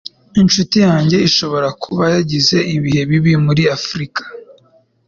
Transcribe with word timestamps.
Inshuti 0.41 0.77
yanjye 0.87 1.17
ishobora 1.27 1.67
kuba 1.83 2.03
yagize 2.15 2.57
ibihe 2.75 3.01
bibi 3.09 3.33
muri 3.45 3.63
Afrika 3.77 4.21